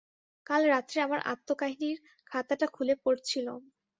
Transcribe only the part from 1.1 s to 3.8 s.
আত্মকাহিনীর খাতাটা খুলে পড়ছিলুম।